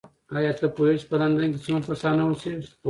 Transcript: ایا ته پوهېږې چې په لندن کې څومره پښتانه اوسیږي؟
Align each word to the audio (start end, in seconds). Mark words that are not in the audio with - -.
ایا 0.37 0.51
ته 0.59 0.65
پوهېږې 0.75 0.99
چې 1.01 1.05
په 1.09 1.15
لندن 1.21 1.47
کې 1.53 1.59
څومره 1.65 1.87
پښتانه 1.89 2.21
اوسیږي؟ 2.25 2.69